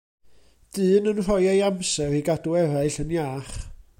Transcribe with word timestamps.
Dyn 0.73 1.09
yn 1.11 1.21
rhoi 1.27 1.43
ei 1.51 1.61
amser 1.69 2.13
i 2.19 2.21
gadw 2.31 2.53
eraill 2.63 3.01
yn 3.05 3.13
iach. 3.21 3.55